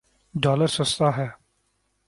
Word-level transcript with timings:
Dollar 0.33 0.67
سستا 0.67 1.07
ہے۔ 1.17 1.27